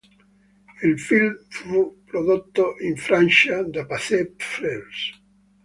Il 0.81 0.97
film 0.99 1.37
fu 1.51 1.95
prodotto 2.07 2.75
in 2.79 2.97
Francia 2.97 3.61
da 3.61 3.85
Pathé 3.85 4.33
Frères. 4.39 5.21